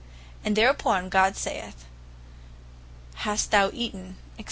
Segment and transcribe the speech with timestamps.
[0.43, 1.85] And thereupon God saith,
[3.13, 4.39] "Hast thou eaten, &c."